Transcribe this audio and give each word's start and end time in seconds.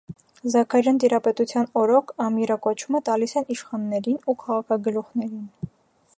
Զաքարյան 0.53 0.95
տիրապետության 1.03 1.67
օրոք 1.83 2.13
«ամիրա» 2.27 2.59
կոչումը 2.65 3.03
տալիս 3.11 3.39
են 3.43 3.55
իշխաններին 3.59 4.19
ու 4.35 4.37
քաղաքագլուխներին։ 4.43 5.73